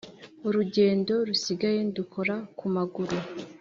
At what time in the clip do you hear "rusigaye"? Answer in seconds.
1.27-1.79